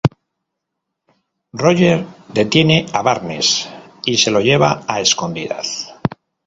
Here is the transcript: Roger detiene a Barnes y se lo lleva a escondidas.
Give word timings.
Roger 1.53 2.07
detiene 2.27 2.87
a 2.91 3.03
Barnes 3.03 3.69
y 4.03 4.17
se 4.17 4.31
lo 4.31 4.39
lleva 4.41 4.83
a 4.87 4.99
escondidas. 4.99 5.93